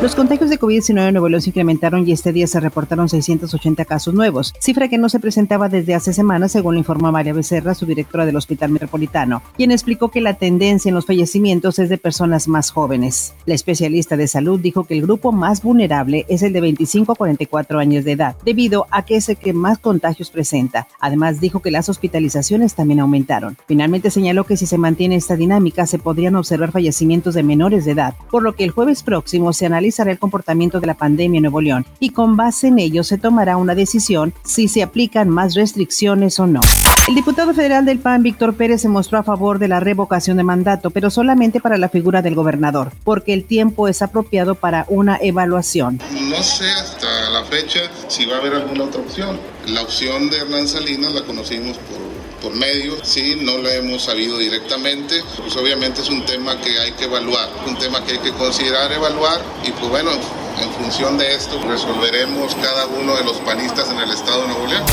Los 0.00 0.14
contagios 0.14 0.48
de 0.48 0.60
COVID-19 0.60 1.08
en 1.08 1.14
Nuevo 1.14 1.28
León 1.28 1.42
se 1.42 1.50
incrementaron 1.50 2.06
y 2.06 2.12
este 2.12 2.32
día 2.32 2.46
se 2.46 2.60
reportaron 2.60 3.08
680 3.08 3.84
casos 3.84 4.14
nuevos, 4.14 4.54
cifra 4.60 4.86
que 4.86 4.96
no 4.96 5.08
se 5.08 5.18
presentaba 5.18 5.68
desde 5.68 5.96
hace 5.96 6.12
semanas, 6.12 6.52
según 6.52 6.74
lo 6.74 6.78
informó 6.78 7.10
María 7.10 7.32
Becerra, 7.32 7.74
su 7.74 7.84
directora 7.84 8.24
del 8.24 8.36
Hospital 8.36 8.70
Metropolitano, 8.70 9.42
quien 9.56 9.72
explicó 9.72 10.08
que 10.08 10.20
la 10.20 10.34
tendencia 10.34 10.88
en 10.88 10.94
los 10.94 11.04
fallecimientos 11.04 11.80
es 11.80 11.88
de 11.88 11.98
personas 11.98 12.46
más 12.46 12.70
jóvenes. 12.70 13.34
La 13.44 13.54
especialista 13.54 14.16
de 14.16 14.28
salud 14.28 14.60
dijo 14.60 14.84
que 14.84 14.94
el 14.94 15.02
grupo 15.02 15.32
más 15.32 15.64
vulnerable 15.64 16.26
es 16.28 16.44
el 16.44 16.52
de 16.52 16.60
25 16.60 17.10
a 17.10 17.16
44 17.16 17.80
años 17.80 18.04
de 18.04 18.12
edad, 18.12 18.36
debido 18.44 18.86
a 18.92 19.04
que 19.04 19.16
es 19.16 19.28
el 19.28 19.36
que 19.36 19.52
más 19.52 19.78
contagios 19.78 20.30
presenta. 20.30 20.86
Además, 21.00 21.40
dijo 21.40 21.58
que 21.58 21.72
las 21.72 21.88
hospitalizaciones 21.88 22.76
también 22.76 23.00
aumentaron. 23.00 23.56
Finalmente 23.66 24.12
señaló 24.12 24.44
que 24.44 24.56
si 24.56 24.66
se 24.66 24.78
mantiene 24.78 25.16
esta 25.16 25.34
dinámica, 25.34 25.86
se 25.86 25.98
podrían 25.98 26.36
observar 26.36 26.70
fallecimientos 26.70 27.34
de 27.34 27.42
menores 27.42 27.84
de 27.84 27.90
edad, 27.90 28.14
por 28.30 28.44
lo 28.44 28.54
que 28.54 28.62
el 28.62 28.70
jueves 28.70 29.02
próximo 29.02 29.52
se 29.52 29.66
analiza 29.66 29.87
el 29.88 30.18
comportamiento 30.18 30.80
de 30.80 30.86
la 30.86 30.94
pandemia 30.94 31.38
en 31.38 31.42
Nuevo 31.42 31.60
León 31.60 31.86
y 31.98 32.10
con 32.10 32.36
base 32.36 32.68
en 32.68 32.78
ello 32.78 33.02
se 33.04 33.18
tomará 33.18 33.56
una 33.56 33.74
decisión 33.74 34.34
si 34.44 34.68
se 34.68 34.82
aplican 34.82 35.28
más 35.28 35.54
restricciones 35.54 36.38
o 36.38 36.46
no. 36.46 36.60
El 37.08 37.14
diputado 37.14 37.54
federal 37.54 37.86
del 37.86 38.00
PAN, 38.00 38.22
Víctor 38.22 38.54
Pérez, 38.54 38.82
se 38.82 38.88
mostró 38.88 39.18
a 39.18 39.22
favor 39.22 39.58
de 39.58 39.66
la 39.66 39.80
revocación 39.80 40.36
de 40.36 40.42
mandato, 40.42 40.90
pero 40.90 41.10
solamente 41.10 41.58
para 41.58 41.78
la 41.78 41.88
figura 41.88 42.20
del 42.20 42.34
gobernador, 42.34 42.92
porque 43.02 43.32
el 43.32 43.44
tiempo 43.44 43.88
es 43.88 44.02
apropiado 44.02 44.54
para 44.54 44.84
una 44.88 45.18
evaluación. 45.22 46.00
No 46.28 46.42
sé 46.42 46.70
hasta 46.70 47.30
la 47.30 47.44
fecha 47.44 47.80
si 48.08 48.26
va 48.26 48.36
a 48.36 48.40
haber 48.40 48.54
alguna 48.54 48.84
otra 48.84 49.00
opción. 49.00 49.38
La 49.68 49.82
opción 49.82 50.28
de 50.28 50.36
Hernán 50.36 50.68
Salinas 50.68 51.14
la 51.14 51.24
conocimos 51.24 51.78
por 51.78 52.17
por 52.40 52.54
medios, 52.54 53.00
sí, 53.02 53.36
no 53.40 53.58
lo 53.58 53.68
hemos 53.68 54.04
sabido 54.04 54.38
directamente, 54.38 55.22
pues 55.36 55.56
obviamente 55.56 56.00
es 56.00 56.08
un 56.08 56.24
tema 56.24 56.60
que 56.60 56.78
hay 56.78 56.92
que 56.92 57.04
evaluar, 57.04 57.48
un 57.66 57.76
tema 57.78 58.04
que 58.04 58.12
hay 58.12 58.18
que 58.18 58.32
considerar 58.32 58.92
evaluar 58.92 59.40
y 59.64 59.72
pues 59.72 59.88
bueno, 59.90 60.10
en 60.62 60.70
función 60.70 61.18
de 61.18 61.34
esto 61.34 61.60
resolveremos 61.66 62.54
cada 62.56 62.86
uno 62.86 63.16
de 63.16 63.24
los 63.24 63.38
panistas 63.38 63.90
en 63.90 63.98
el 63.98 64.10
estado 64.10 64.42
de 64.42 64.48
Nuevo 64.48 64.66
León. 64.66 64.84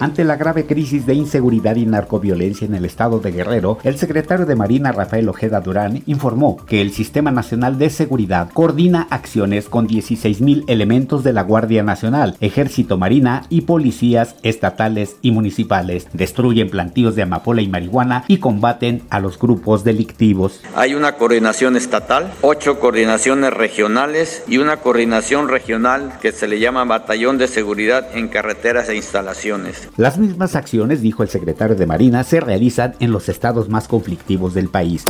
Ante 0.00 0.24
la 0.24 0.36
grave 0.36 0.66
crisis 0.66 1.06
de 1.06 1.14
inseguridad 1.14 1.76
y 1.76 1.86
narcoviolencia 1.86 2.66
en 2.66 2.74
el 2.74 2.84
estado 2.84 3.20
de 3.20 3.30
Guerrero, 3.30 3.78
el 3.84 3.98
secretario 3.98 4.46
de 4.46 4.56
Marina 4.56 4.90
Rafael 4.90 5.28
Ojeda 5.28 5.60
Durán 5.60 6.02
informó 6.06 6.56
que 6.66 6.80
el 6.80 6.92
Sistema 6.92 7.30
Nacional 7.30 7.78
de 7.78 7.88
Seguridad 7.88 8.50
coordina 8.52 9.06
acciones 9.10 9.68
con 9.68 9.86
16.000 9.86 10.64
elementos 10.66 11.22
de 11.22 11.32
la 11.32 11.42
Guardia 11.42 11.84
Nacional, 11.84 12.36
Ejército 12.40 12.98
Marina 12.98 13.44
y 13.48 13.60
policías 13.60 14.34
estatales 14.42 15.16
y 15.22 15.30
municipales. 15.30 16.08
Destruyen 16.12 16.68
plantíos 16.68 17.14
de 17.14 17.22
amapola 17.22 17.62
y 17.62 17.68
marihuana 17.68 18.24
y 18.26 18.38
combaten 18.38 19.02
a 19.08 19.20
los 19.20 19.38
grupos 19.38 19.84
delictivos. 19.84 20.60
Hay 20.74 20.94
una 20.94 21.12
coordinación 21.12 21.76
estatal, 21.76 22.32
ocho 22.40 22.80
coordinaciones 22.80 23.52
regionales 23.52 24.42
y 24.48 24.58
una 24.58 24.78
coordinación 24.82 25.48
regional 25.48 26.18
que 26.20 26.32
se 26.32 26.48
le 26.48 26.60
llama 26.60 26.84
Batallón 26.84 27.38
de 27.38 27.48
Seguridad 27.48 28.16
en 28.16 28.28
Carreteras 28.28 28.88
e 28.88 28.96
Instalaciones. 28.96 29.88
Las 29.96 30.18
mismas 30.18 30.56
acciones, 30.56 31.00
dijo 31.00 31.22
el 31.22 31.28
secretario 31.28 31.76
de 31.76 31.86
Marina, 31.86 32.24
se 32.24 32.40
realizan 32.40 32.94
en 33.00 33.12
los 33.12 33.28
estados 33.28 33.68
más 33.68 33.88
conflictivos 33.88 34.54
del 34.54 34.68
país. 34.68 35.04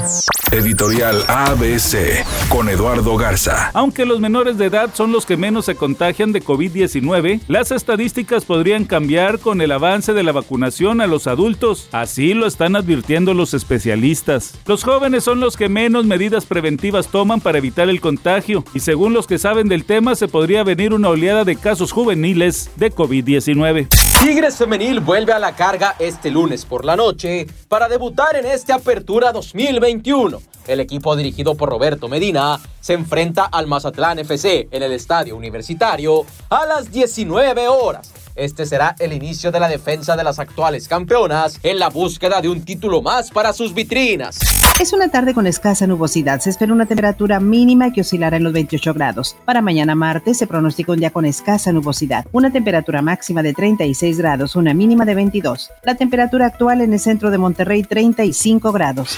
Editorial 0.52 1.22
ABC 1.28 2.24
con 2.50 2.68
Eduardo 2.68 3.16
Garza. 3.16 3.70
Aunque 3.72 4.04
los 4.04 4.20
menores 4.20 4.58
de 4.58 4.66
edad 4.66 4.90
son 4.92 5.10
los 5.10 5.24
que 5.24 5.38
menos 5.38 5.64
se 5.64 5.76
contagian 5.76 6.32
de 6.32 6.42
COVID-19, 6.42 7.40
las 7.48 7.72
estadísticas 7.72 8.44
podrían 8.44 8.84
cambiar 8.84 9.38
con 9.38 9.62
el 9.62 9.72
avance 9.72 10.12
de 10.12 10.22
la 10.22 10.32
vacunación 10.32 11.00
a 11.00 11.06
los 11.06 11.26
adultos. 11.26 11.88
Así 11.92 12.34
lo 12.34 12.46
están 12.46 12.76
advirtiendo 12.76 13.32
los 13.32 13.54
especialistas. 13.54 14.54
Los 14.66 14.84
jóvenes 14.84 15.24
son 15.24 15.40
los 15.40 15.56
que 15.56 15.70
menos 15.70 16.04
medidas 16.04 16.44
preventivas 16.44 17.08
toman 17.08 17.40
para 17.40 17.58
evitar 17.58 17.88
el 17.88 18.02
contagio 18.02 18.64
y 18.74 18.80
según 18.80 19.14
los 19.14 19.26
que 19.26 19.38
del 19.68 19.84
tema 19.84 20.14
se 20.14 20.28
podría 20.28 20.64
venir 20.64 20.92
una 20.92 21.08
oleada 21.08 21.44
de 21.44 21.56
casos 21.56 21.92
juveniles 21.92 22.70
de 22.76 22.92
COVID-19. 22.92 23.88
Tigres 24.22 24.56
Femenil 24.56 25.00
vuelve 25.00 25.32
a 25.32 25.38
la 25.38 25.56
carga 25.56 25.96
este 25.98 26.30
lunes 26.30 26.64
por 26.64 26.84
la 26.84 26.96
noche 26.96 27.46
para 27.68 27.88
debutar 27.88 28.36
en 28.36 28.46
esta 28.46 28.76
Apertura 28.76 29.32
2021. 29.32 30.40
El 30.66 30.80
equipo 30.80 31.16
dirigido 31.16 31.56
por 31.56 31.68
Roberto 31.68 32.08
Medina 32.08 32.60
se 32.80 32.92
enfrenta 32.92 33.44
al 33.44 33.66
Mazatlán 33.66 34.20
FC 34.20 34.68
en 34.70 34.82
el 34.82 34.92
Estadio 34.92 35.36
Universitario 35.36 36.24
a 36.48 36.66
las 36.66 36.92
19 36.92 37.68
horas. 37.68 38.21
Este 38.34 38.66
será 38.66 38.94
el 38.98 39.12
inicio 39.12 39.50
de 39.50 39.60
la 39.60 39.68
defensa 39.68 40.16
de 40.16 40.24
las 40.24 40.38
actuales 40.38 40.88
campeonas 40.88 41.58
en 41.62 41.78
la 41.78 41.88
búsqueda 41.88 42.40
de 42.40 42.48
un 42.48 42.64
título 42.64 43.02
más 43.02 43.30
para 43.30 43.52
sus 43.52 43.74
vitrinas. 43.74 44.38
Es 44.80 44.92
una 44.92 45.08
tarde 45.08 45.34
con 45.34 45.46
escasa 45.46 45.86
nubosidad. 45.86 46.40
Se 46.40 46.50
espera 46.50 46.72
una 46.72 46.86
temperatura 46.86 47.40
mínima 47.40 47.92
que 47.92 48.00
oscilará 48.00 48.38
en 48.38 48.44
los 48.44 48.52
28 48.52 48.94
grados. 48.94 49.36
Para 49.44 49.62
mañana 49.62 49.94
martes 49.94 50.38
se 50.38 50.46
pronostica 50.46 50.92
un 50.92 50.98
día 50.98 51.10
con 51.10 51.24
escasa 51.24 51.72
nubosidad. 51.72 52.26
Una 52.32 52.50
temperatura 52.50 53.02
máxima 53.02 53.42
de 53.42 53.54
36 53.54 54.18
grados, 54.18 54.56
una 54.56 54.74
mínima 54.74 55.04
de 55.04 55.14
22. 55.14 55.70
La 55.82 55.94
temperatura 55.94 56.46
actual 56.46 56.80
en 56.80 56.92
el 56.92 57.00
centro 57.00 57.30
de 57.30 57.38
Monterrey 57.38 57.82
35 57.82 58.72
grados. 58.72 59.16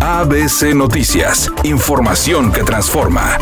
ABC 0.00 0.74
Noticias. 0.74 1.50
Información 1.62 2.50
que 2.50 2.62
transforma. 2.62 3.36